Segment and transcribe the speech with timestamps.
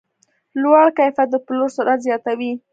[0.61, 2.51] لوړ کیفیت د پلور سرعت زیاتوي.